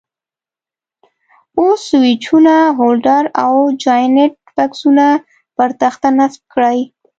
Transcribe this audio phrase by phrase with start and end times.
[1.57, 3.53] اوس سویچونه، هولډر او
[3.83, 5.07] جاینټ بکسونه
[5.55, 6.79] پر تخته نصب کړئ.